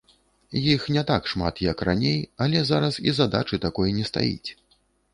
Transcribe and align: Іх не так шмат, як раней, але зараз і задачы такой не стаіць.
Іх 0.71 0.87
не 0.95 1.03
так 1.11 1.27
шмат, 1.33 1.61
як 1.69 1.85
раней, 1.89 2.19
але 2.47 2.65
зараз 2.73 3.01
і 3.07 3.17
задачы 3.23 3.63
такой 3.71 3.97
не 4.03 4.11
стаіць. 4.13 4.49